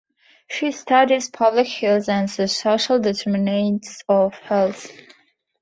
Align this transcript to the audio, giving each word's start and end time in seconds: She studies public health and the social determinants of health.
She 0.49 0.71
studies 0.71 1.29
public 1.29 1.67
health 1.67 2.09
and 2.09 2.27
the 2.27 2.47
social 2.47 2.97
determinants 2.99 4.01
of 4.09 4.33
health. 4.33 4.89